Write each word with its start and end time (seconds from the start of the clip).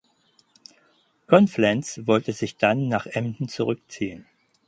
Conflans 1.27 2.07
wollte 2.07 2.33
sich 2.33 2.57
dann 2.57 2.87
nach 2.87 3.05
Emden 3.05 3.47
zurückziehen. 3.47 4.25